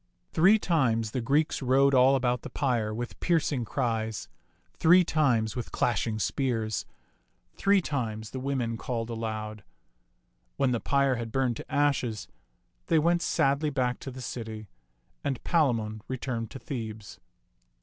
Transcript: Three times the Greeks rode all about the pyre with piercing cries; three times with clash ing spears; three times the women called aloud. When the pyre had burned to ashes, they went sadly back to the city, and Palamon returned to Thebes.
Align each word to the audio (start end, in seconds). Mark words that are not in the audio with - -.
Three 0.33 0.57
times 0.57 1.11
the 1.11 1.21
Greeks 1.21 1.61
rode 1.61 1.93
all 1.93 2.15
about 2.15 2.41
the 2.41 2.49
pyre 2.49 2.91
with 2.91 3.19
piercing 3.19 3.65
cries; 3.65 4.29
three 4.73 5.03
times 5.03 5.55
with 5.55 5.71
clash 5.71 6.07
ing 6.07 6.17
spears; 6.17 6.87
three 7.53 7.81
times 7.81 8.31
the 8.31 8.39
women 8.39 8.77
called 8.77 9.11
aloud. 9.11 9.63
When 10.57 10.71
the 10.71 10.79
pyre 10.79 11.17
had 11.17 11.31
burned 11.31 11.57
to 11.57 11.71
ashes, 11.71 12.27
they 12.87 12.97
went 12.97 13.21
sadly 13.21 13.69
back 13.69 13.99
to 13.99 14.09
the 14.09 14.21
city, 14.21 14.65
and 15.23 15.43
Palamon 15.43 16.01
returned 16.07 16.49
to 16.49 16.57
Thebes. 16.57 17.19